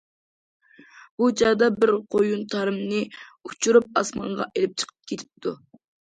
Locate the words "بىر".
1.83-1.91